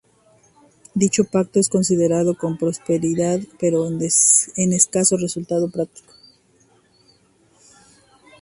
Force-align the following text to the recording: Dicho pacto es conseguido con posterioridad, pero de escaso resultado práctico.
Dicho 0.95 1.25
pacto 1.25 1.59
es 1.59 1.69
conseguido 1.69 2.33
con 2.35 2.57
posterioridad, 2.57 3.39
pero 3.59 3.87
de 3.91 4.07
escaso 4.07 5.15
resultado 5.15 5.69
práctico. 5.69 6.11